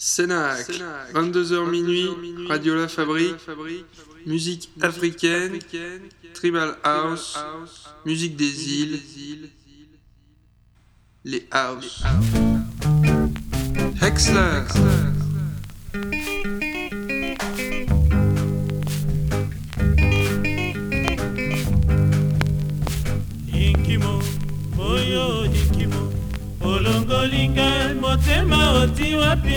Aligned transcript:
Sénac, 0.00 0.64
22h 1.12 1.68
minuit, 1.68 2.06
Radio 2.48 2.76
La 2.76 2.86
Fabrique, 2.86 3.34
musique 4.26 4.70
africaine, 4.80 5.58
tribal 6.34 6.78
house, 6.84 7.36
musique 8.06 8.36
des 8.36 8.74
îles, 8.80 9.00
les 11.24 11.48
house. 11.50 12.04
Hexler. 14.00 14.62
motema 28.38 28.82
oti 28.82 29.14
wapi 29.14 29.56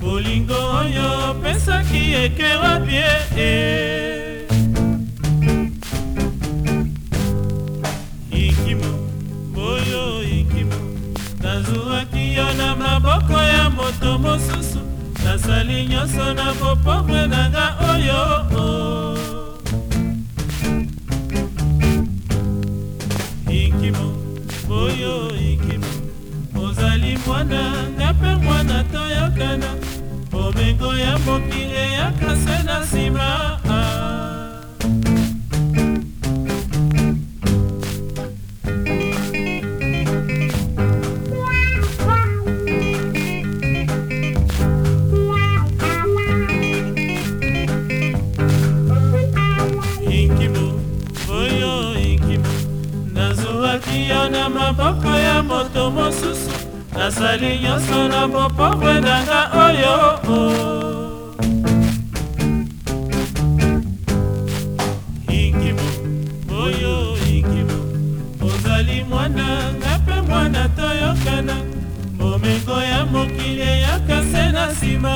bolingo 0.00 0.54
oyo 0.78 1.06
opesaki 1.30 2.02
eke 2.24 2.48
wapi 2.62 2.96
e 3.38 4.46
ikimu 8.40 8.90
boyo 9.54 10.04
ikimu 10.36 10.78
nazwaki 11.42 12.34
yo 12.36 12.46
na 12.58 12.68
maboko 12.76 13.36
ya 13.54 13.70
moto 13.70 14.18
mosusu 14.18 14.80
nasali 15.24 15.86
nyonso 15.86 16.26
na 16.34 16.46
bopombwe 16.60 17.26
nanga 17.32 17.64
oyo 17.92 18.22
oh. 18.56 19.29
mwana 27.44 27.72
nga 27.96 28.08
mpe 28.16 28.30
mwana 28.44 28.84
toyokana 28.92 29.66
bomengo 30.30 30.90
ya 31.04 31.18
mokili 31.24 31.74
eyaka 31.74 32.36
se 32.42 32.62
na 32.66 32.80
nsima 32.84 33.28
maboko 54.52 55.08
ya 55.26 55.42
moto 55.42 55.90
mosusu 55.90 56.49
nasali 57.00 57.56
nyonso 57.64 57.98
na 58.12 58.22
bopobre 58.28 59.00
nanga 59.00 59.40
oyo 59.64 59.94
ingimu 65.32 65.86
oyo 66.64 66.94
ingimu 67.32 67.76
ozali 68.46 68.98
mwana 69.08 69.48
nga 69.80 69.92
mpe 70.04 70.16
mwana 70.28 70.62
toyokana 70.76 71.56
bomengo 72.18 72.76
ya 72.92 73.00
mokili 73.12 73.60
eyaka 73.76 74.16
se 74.32 74.44
na 74.54 74.62
nsima 74.70 75.14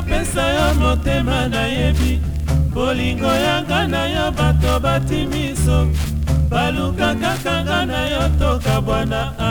kopesa 0.00 0.42
yo 0.54 0.74
motema 0.80 1.48
nayebi 1.48 2.20
bolingo 2.74 3.26
yanga 3.46 3.86
na 3.88 4.04
yo 4.14 4.30
bato 4.38 4.80
bati 4.80 5.26
miso 5.26 5.88
balukaka 6.50 7.32
kanga 7.44 7.78
na 7.90 8.00
yo 8.12 8.22
toka 8.40 8.80
bwana 8.86 9.20
a 9.38 9.50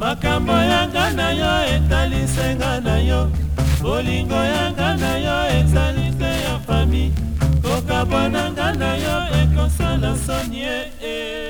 makambo 0.00 0.52
yanga 0.72 1.04
na 1.18 1.28
yo 1.40 1.52
etalisenga 1.74 2.72
na 2.86 2.96
yo 3.08 3.20
bolingo 3.82 4.40
yanga 4.54 4.88
na 5.02 5.12
yo 5.24 5.36
ezalise 5.58 6.30
ya 6.46 6.54
fami 6.66 7.04
koka 7.62 7.98
bwananga 8.10 8.68
na 8.80 8.90
yo 9.04 9.16
ekosala 9.40 10.10
sonie 10.26 10.74
e 10.98 11.12
eh. 11.12 11.49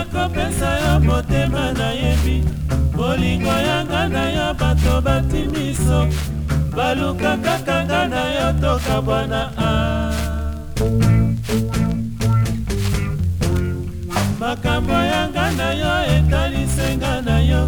nakopesa 0.00 0.68
yo 0.84 1.00
motema 1.00 1.72
nayebi 1.72 2.42
bolingo 2.96 3.52
yanga 3.68 4.08
na 4.08 4.22
yo 4.36 4.54
bato 4.60 4.92
batimiso 5.06 5.98
baluka 6.76 7.32
kaka 7.44 7.76
nga 7.84 8.00
na 8.12 8.22
yo 8.36 8.48
toka 8.62 8.96
bwana 9.06 9.42
a 9.56 9.70
makambo 14.40 14.96
yanga 15.12 15.46
na 15.60 15.68
yo 15.80 15.92
etalisenga 16.14 17.12
na 17.26 17.36
yo 17.50 17.62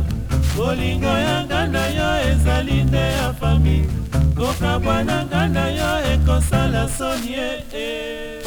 bolingo 0.57 1.13
yanga 1.27 1.61
na 1.75 1.85
yo 1.97 2.09
ezali 2.31 2.79
nde 2.89 3.05
ya 3.19 3.29
fami 3.41 3.79
koka 4.39 4.73
bwananga 4.83 5.43
na 5.55 5.65
yo 5.79 5.91
ekosala 6.13 6.83
sonie 6.97 7.51
e 7.73 7.85
eh. 7.85 8.42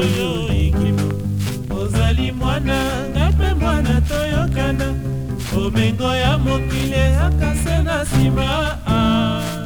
oyo 0.00 0.28
ekipo 0.64 1.06
ozali 1.80 2.26
mwana 2.38 2.76
nga 3.12 3.24
mpe 3.36 3.48
mwana 3.60 3.94
toyokana 4.08 4.86
bomengo 5.54 6.10
ya 6.22 6.32
mokili 6.44 7.02
akase 7.26 7.74
na 7.86 7.96
nsima 8.04 8.46
ah. 8.96 9.61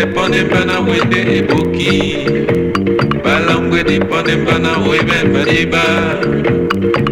depondemba 0.00 0.64
na 0.64 0.80
wende 0.80 1.20
eboki 1.38 1.92
balangwe 3.24 3.78
depondemba 3.88 4.54
na 4.64 4.72
oyebemba 4.88 5.40
liba 5.52 5.84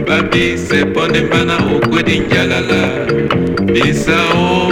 babise 0.07 0.79
pondemba 0.95 1.41
na 1.49 1.57
okwedi 1.75 2.17
njalala 2.21 2.83
bisao 3.73 4.68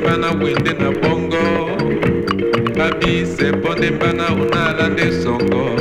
podemba 0.00 0.16
na 0.16 0.32
wende 0.44 0.72
na 0.72 0.90
bongo 0.90 1.70
babise 2.74 3.52
podemba 3.52 4.12
na 4.12 4.34
unala 4.34 4.88
nde 4.88 5.12
songo 5.22 5.76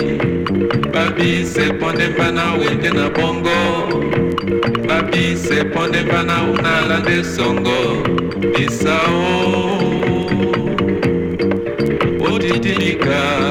babise 0.93 1.73
podemba 1.73 2.31
na 2.31 2.53
wende 2.53 2.89
na 2.89 3.09
bongo 3.09 3.89
babise 4.87 5.63
podemba 5.63 6.23
na 6.23 6.43
unala 6.53 6.99
nde 6.99 7.23
songo 7.23 7.77
isao 8.65 9.80
Monica. 12.81 13.50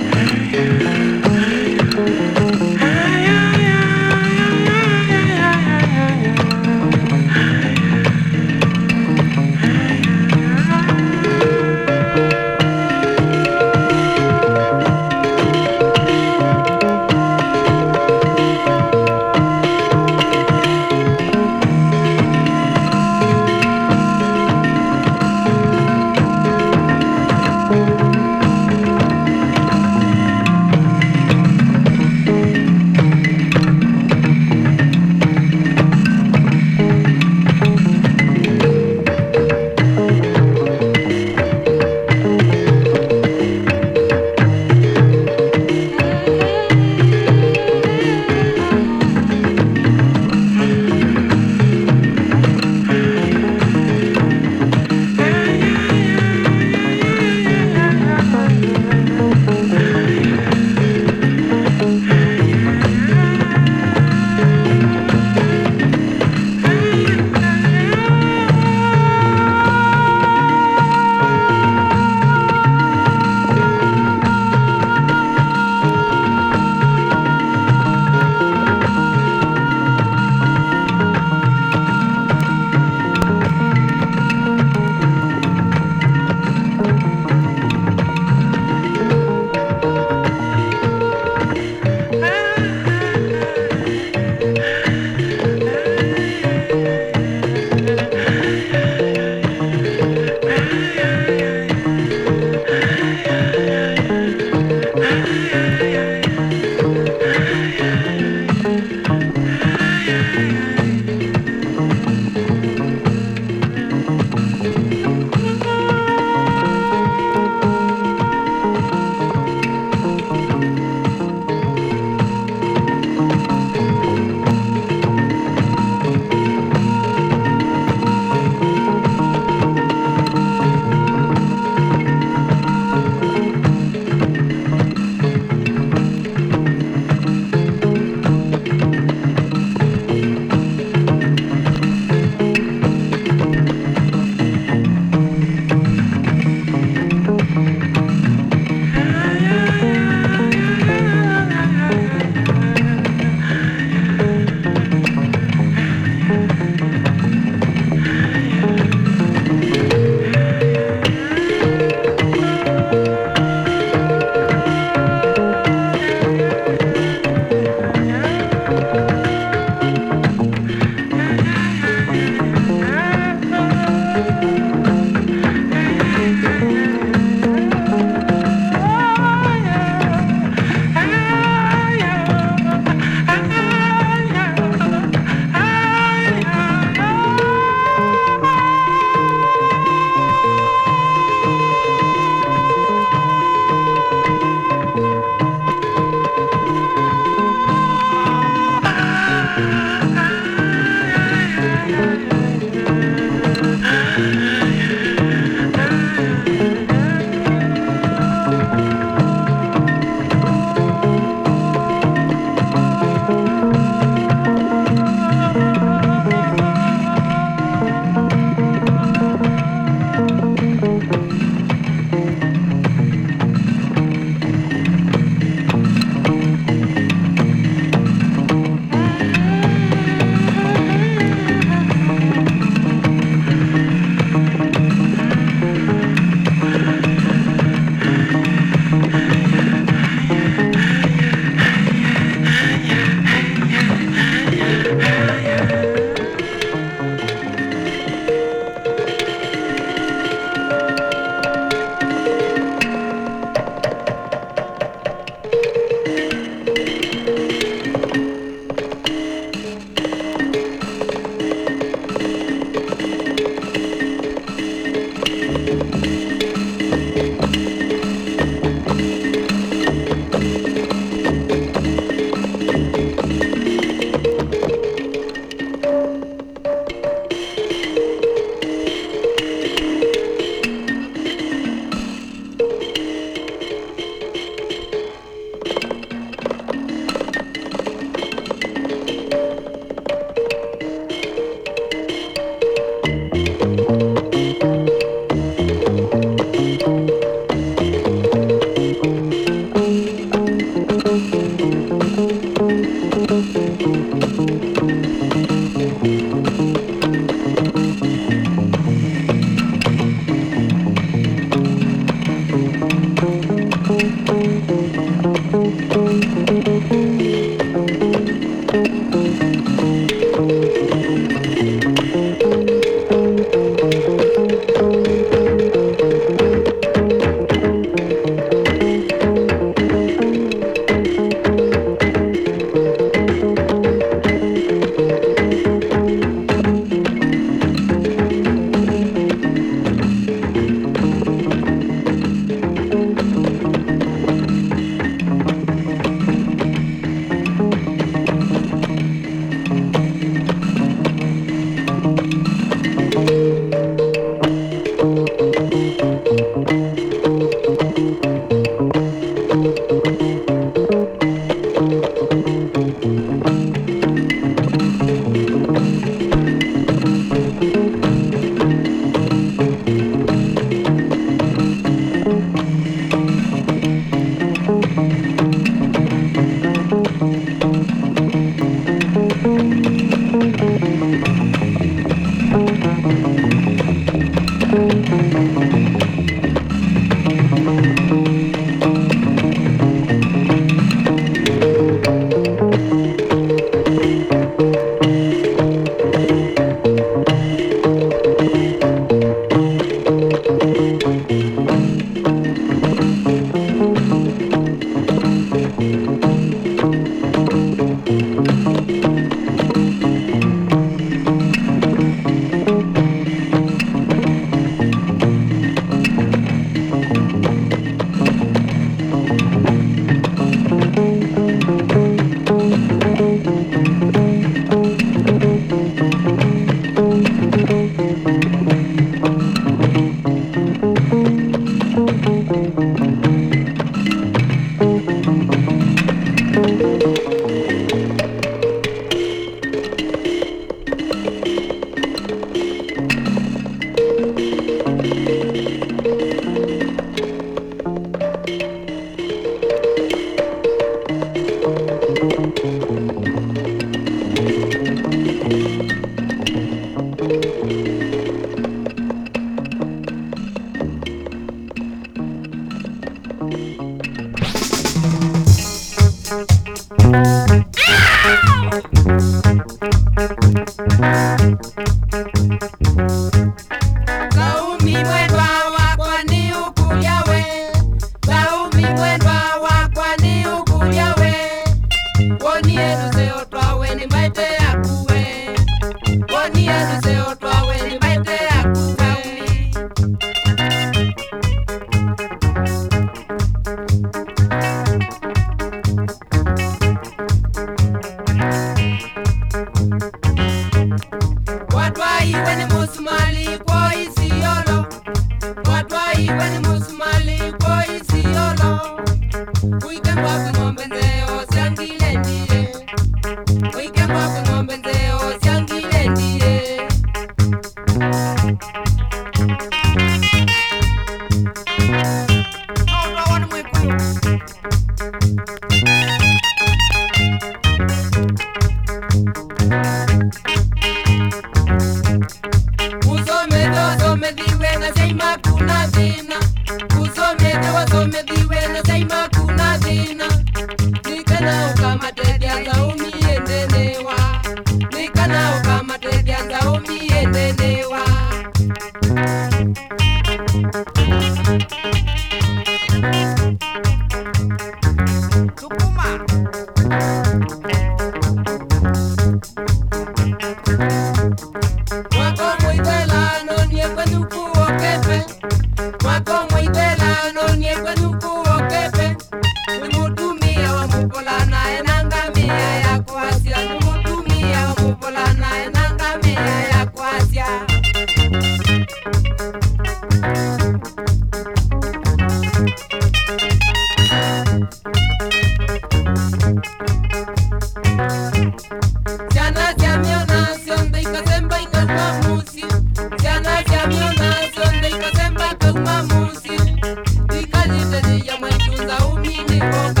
oh. 599.63 600.00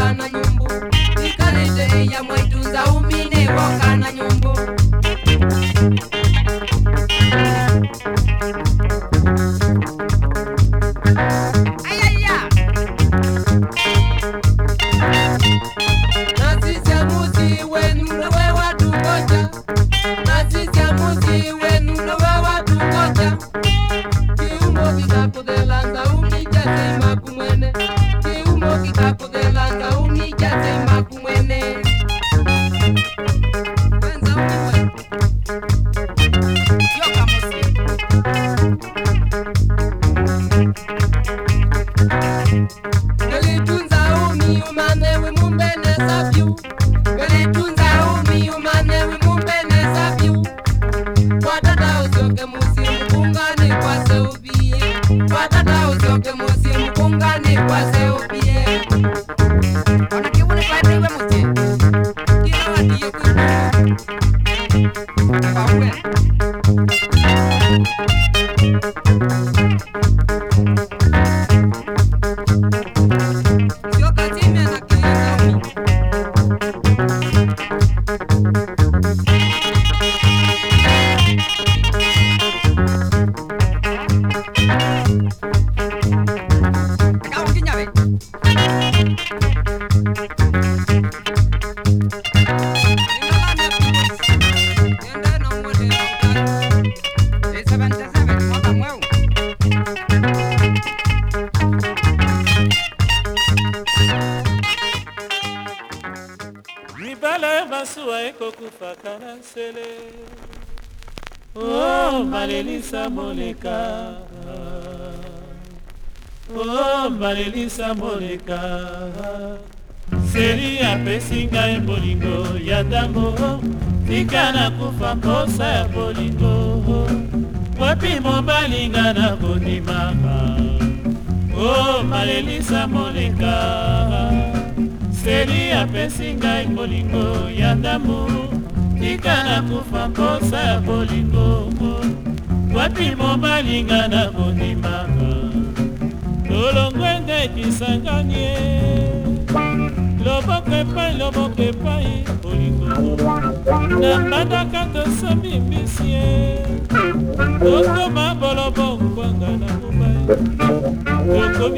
money 118.01 118.40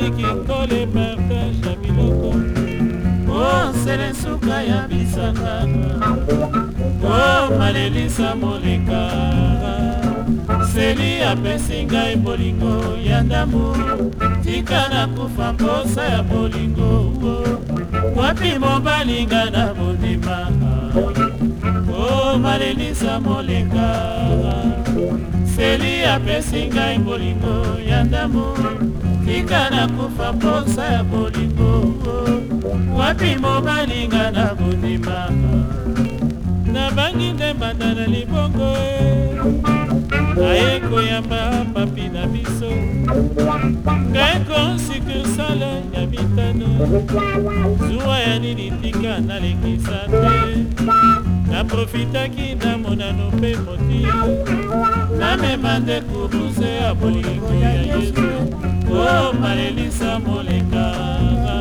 ekikoli 0.05 0.87
partage 0.93 1.67
ya 1.69 1.75
biloko 1.81 2.31
osele 3.35 4.09
oh, 4.09 4.13
suka 4.21 4.57
ya 4.69 4.87
bisanga 4.89 5.55
o 7.03 7.07
oh, 7.07 7.59
malelisa 7.59 8.29
moleka 8.41 9.01
seli 10.73 11.11
apesi 11.31 11.77
ngai 11.89 12.13
e 12.13 12.15
bolingo 12.23 12.75
ya 13.09 13.17
ndambu 13.25 13.63
tika 14.43 14.81
na 14.93 15.03
kufa 15.15 15.47
mposa 15.53 16.03
ya 16.13 16.21
bolingo 16.29 16.91
wapi 18.17 18.51
mobalinga 18.63 19.41
na 19.55 19.63
bondima 19.77 20.39
o 21.93 22.31
oh, 22.31 22.37
malelisa 22.43 23.13
moleka 23.25 23.89
seli 25.55 25.93
apesi 26.15 26.61
ngai 26.73 26.95
e 26.95 26.99
bolingo 27.05 27.55
ya 27.89 27.99
ndambu 28.07 28.43
tika 29.25 29.69
na 29.69 29.87
kufa 29.87 30.33
mposa 30.33 30.85
ya 30.85 31.03
bolingo 31.03 31.93
wapi 32.99 33.35
mobalinga 33.35 34.31
na 34.31 34.55
bondima 34.55 35.29
nabangi 36.65 37.31
nde 37.33 37.53
mbanda 37.53 37.93
na 37.93 38.05
libongo 38.07 38.77
naye 40.35 40.79
koyamba 40.89 41.65
papi 41.73 42.03
na 42.13 42.27
biso 42.27 42.71
ngai 44.11 44.39
konsukursale 44.47 45.71
ya 45.95 46.07
mitano 46.07 46.67
zuwa 47.89 48.19
ya 48.19 48.39
nini 48.39 48.71
tika 48.81 49.19
nalekisa 49.19 49.99
te 50.11 50.65
naprofitaki 51.51 52.55
na 52.55 52.77
monano 52.77 53.31
mpe 53.37 53.51
motio 53.55 54.45
namema 55.19 55.79
nde 55.79 56.01
kuruse 56.01 56.71
ya 56.81 56.93
bolingo 56.93 57.51
ya 57.63 57.69
yesu 57.71 58.23
o 59.03 59.33
malelisa 59.41 60.19
molekanga 60.25 61.57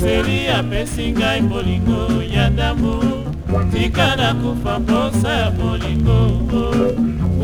seli 0.00 0.40
apesi 0.58 1.04
ngai 1.18 1.40
bolingo 1.50 2.02
ya 2.34 2.44
ndambu 2.50 2.92
tika 3.72 4.08
na 4.20 4.28
kufa 4.40 4.74
mposa 4.84 5.28
ya 5.42 5.50
bolingo 5.58 6.20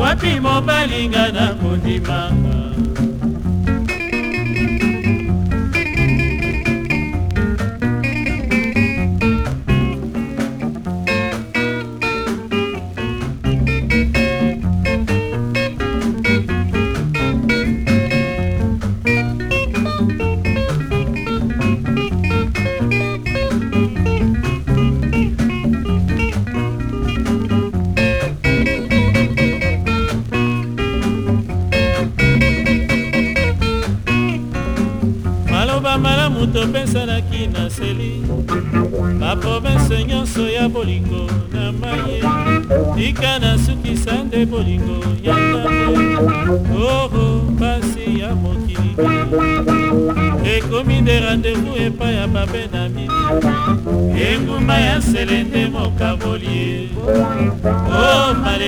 wapi 0.01 0.33
mobalinga 0.45 1.25
na 1.37 1.47
kondimanga 1.61 2.57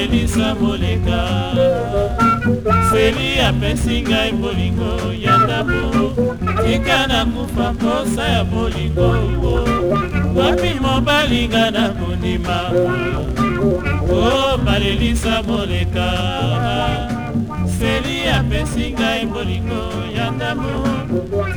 elisa 0.07 0.55
moleka 0.61 1.19
seli 2.91 3.31
apesi 3.49 3.97
ngai 4.09 4.31
bolingo 4.41 4.93
ya 5.25 5.35
ndambo 5.45 5.81
tika 6.65 6.99
na 7.11 7.21
kufa 7.33 7.67
mposa 7.75 8.23
ya 8.35 8.43
bolingo 8.53 9.11
wapi 10.39 10.71
mobalinga 10.85 11.65
na 11.75 11.85
kondima 11.99 12.59
o 14.11 14.19
oh, 14.19 14.59
balelisa 14.65 15.35
moleka 15.49 16.09
seli 17.79 18.19
apesi 18.39 18.85
ngai 18.97 19.23
bolingo 19.33 19.83
ya 20.17 20.27
ndambo 20.35 20.71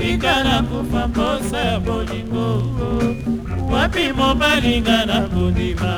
tika 0.01 0.33
na 0.47 0.57
kufa 0.69 1.01
mposa 1.11 1.57
ya 1.69 1.77
bolingo 1.85 2.45
wapi 3.73 4.05
mobalinga 4.19 4.99
na 5.09 5.17
kondima 5.33 5.93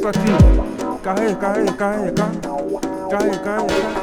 pra 0.00 0.12
ti. 0.12 0.18
Carrega, 1.02 1.36
carrega, 1.38 1.74
carrega, 1.76 2.30
carrega, 3.08 3.40
carrega. 3.42 3.99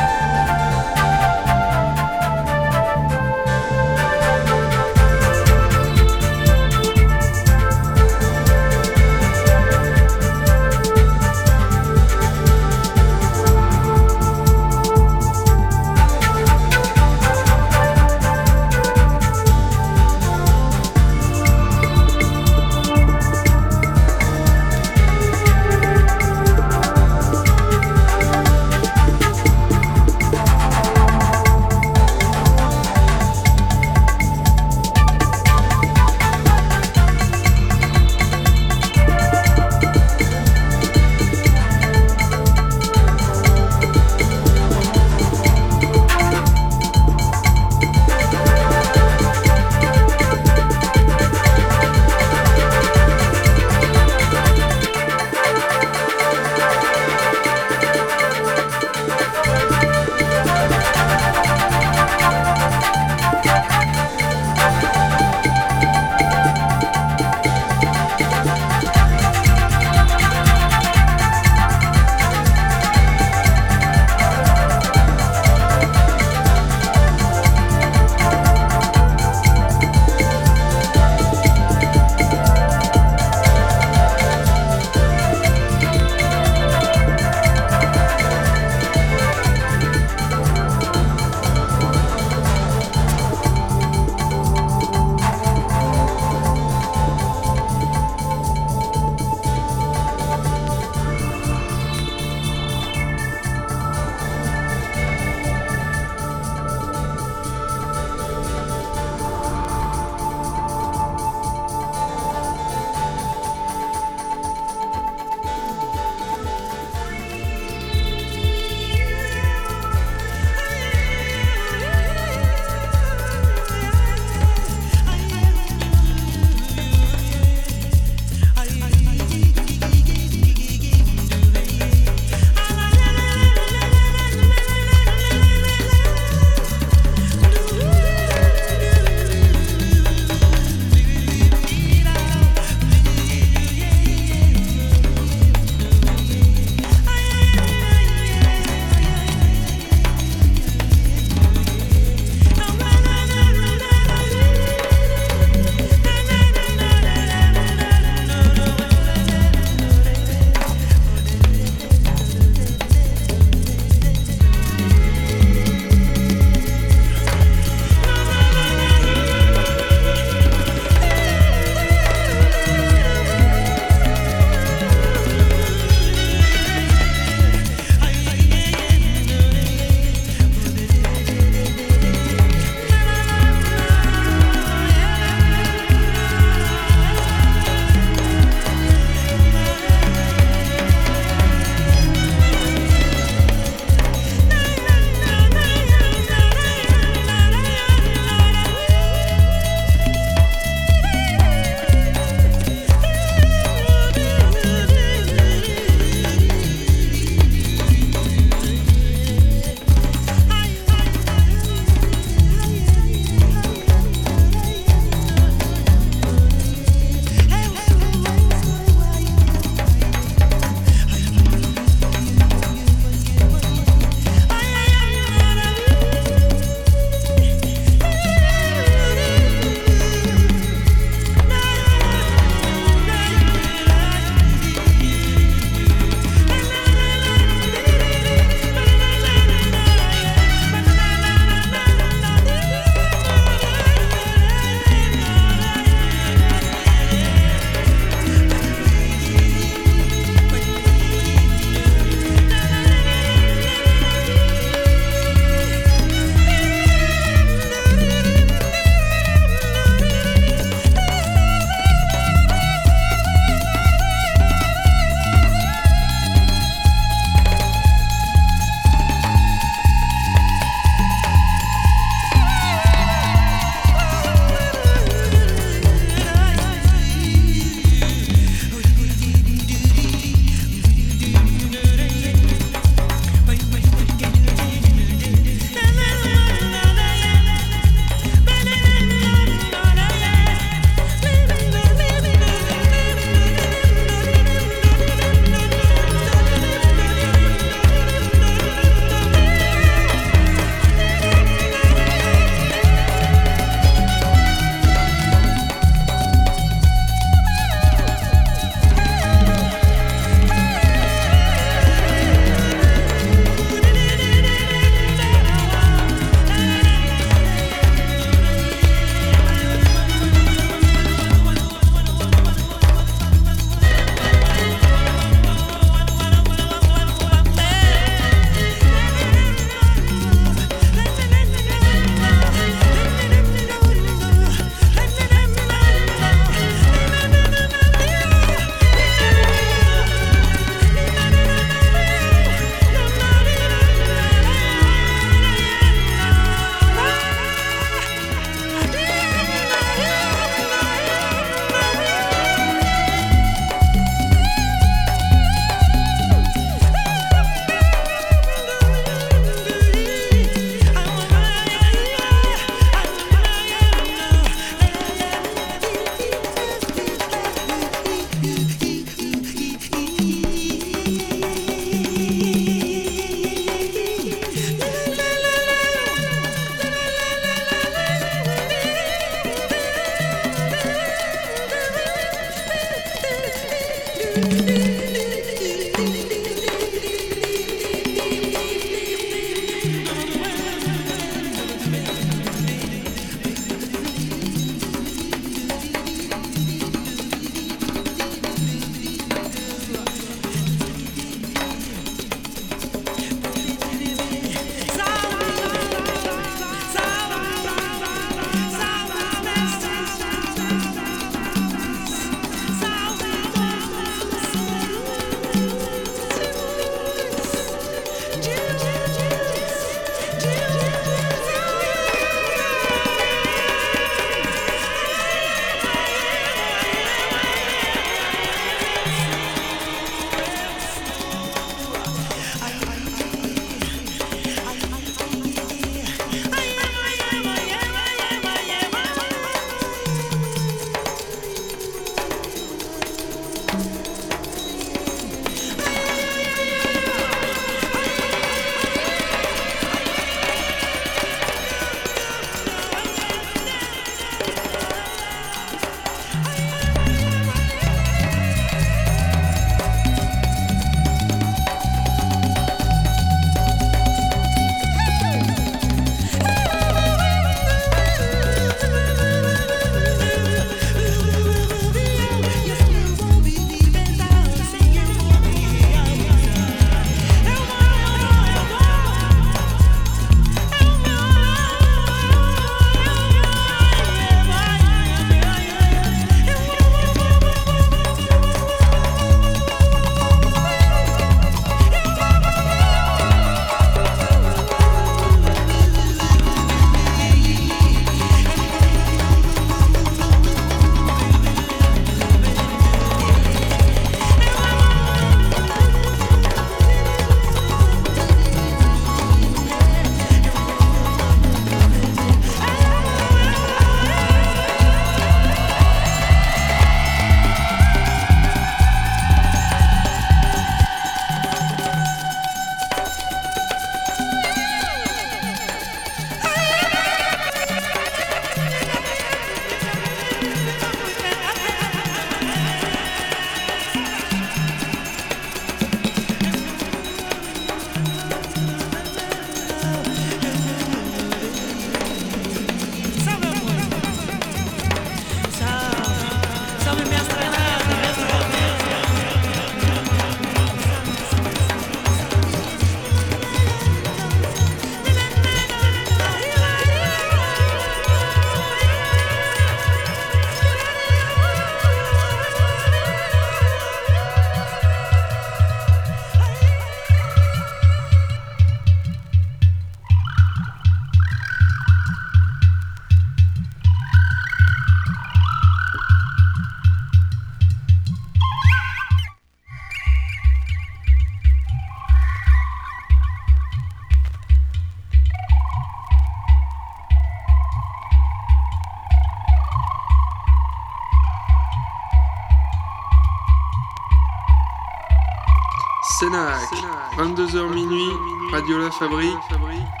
22h 597.17 597.73
minuit, 597.75 598.09
Radio 598.53 598.77
La 598.77 598.89
Fabrique. 598.91 600.00